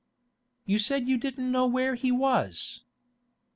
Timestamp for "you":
0.65-0.79, 1.07-1.19